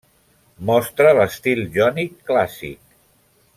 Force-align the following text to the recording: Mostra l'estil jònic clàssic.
Mostra 0.69 1.11
l'estil 1.19 1.63
jònic 1.77 2.17
clàssic. 2.31 2.83